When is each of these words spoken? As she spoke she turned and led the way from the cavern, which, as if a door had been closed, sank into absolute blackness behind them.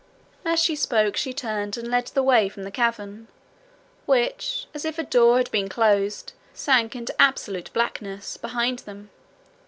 As 0.43 0.59
she 0.59 0.75
spoke 0.75 1.15
she 1.15 1.31
turned 1.31 1.77
and 1.77 1.87
led 1.87 2.07
the 2.07 2.23
way 2.23 2.49
from 2.49 2.63
the 2.63 2.71
cavern, 2.71 3.27
which, 4.07 4.65
as 4.73 4.83
if 4.83 4.97
a 4.97 5.03
door 5.03 5.37
had 5.37 5.51
been 5.51 5.69
closed, 5.69 6.33
sank 6.55 6.95
into 6.95 7.13
absolute 7.21 7.71
blackness 7.71 8.35
behind 8.35 8.79
them. 8.79 9.11